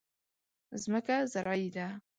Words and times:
ځمکه 0.83 1.15
زرعي 1.33 1.67
ده. 1.75 1.87